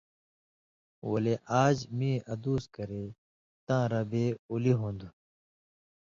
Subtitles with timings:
[1.09, 3.03] ولے آژ مِیں ادُوس کرے
[3.65, 5.13] تاں ربے اُلی ہُون٘دوۡ،